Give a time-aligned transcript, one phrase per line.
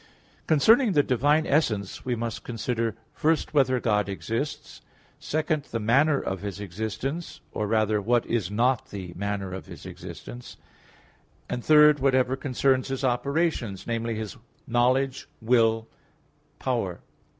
[0.47, 4.81] Concerning the Divine Essence, we must consider: (1) Whether God exists?
[5.19, 9.85] (2) The manner of His existence, or, rather, what is not the manner of His
[9.85, 10.57] existence;
[11.55, 15.87] (3) Whatever concerns His operations namely, His knowledge, will,
[16.57, 17.01] power.